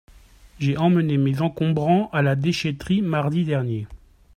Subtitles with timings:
[0.57, 3.85] J'ai emmené mes encombrants à la déchèterie mardi dernier.